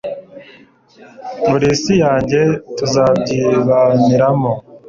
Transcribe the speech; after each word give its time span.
Uri 1.53 1.67
isi 1.75 1.93
yanjye 2.03 2.39
tuzayibaniramo 2.77 4.53